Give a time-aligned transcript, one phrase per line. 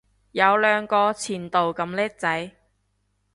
[0.31, 2.51] 有兩個前度咁叻仔